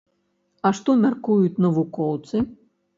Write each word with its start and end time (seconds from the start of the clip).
А 0.69 0.71
што 0.79 0.97
мяркуюць 1.03 1.61
навукоўцы? 1.69 2.47